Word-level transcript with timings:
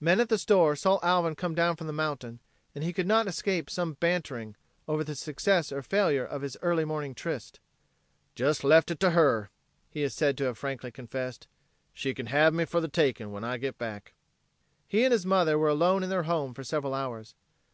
Men 0.00 0.20
at 0.20 0.30
the 0.30 0.38
store 0.38 0.74
saw 0.74 0.98
Alvin 1.02 1.34
come 1.34 1.54
down 1.54 1.76
from 1.76 1.86
the 1.86 1.92
mountain 1.92 2.38
and 2.74 2.82
he 2.82 2.94
could 2.94 3.06
not 3.06 3.26
escape 3.26 3.68
some 3.68 3.92
banterings 3.96 4.56
over 4.88 5.04
the 5.04 5.14
success 5.14 5.70
or 5.70 5.82
failure 5.82 6.24
of 6.24 6.40
his 6.40 6.56
early 6.62 6.86
morning 6.86 7.14
tryst. 7.14 7.60
"Jes 8.34 8.64
left 8.64 8.90
it 8.90 8.98
to 9.00 9.10
her," 9.10 9.50
he 9.90 10.02
is 10.02 10.14
said 10.14 10.38
to 10.38 10.44
have 10.44 10.56
frankly 10.56 10.90
confessed, 10.90 11.46
"she 11.92 12.14
can 12.14 12.28
have 12.28 12.54
me 12.54 12.64
for 12.64 12.80
the 12.80 12.88
takin' 12.88 13.32
when 13.32 13.44
I 13.44 13.58
git 13.58 13.76
back." 13.76 14.14
He 14.88 15.04
and 15.04 15.12
his 15.12 15.26
mother 15.26 15.58
were 15.58 15.68
alone 15.68 16.02
in 16.02 16.08
their 16.08 16.22
home 16.22 16.54
for 16.54 16.64
several 16.64 16.94
hours. 16.94 17.34